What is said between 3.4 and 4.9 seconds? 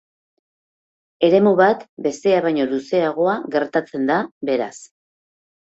gertatzen da, beraz.